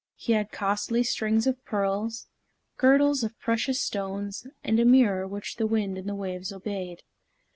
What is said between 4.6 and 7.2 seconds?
and a mirror which the wind and the waves obeyed.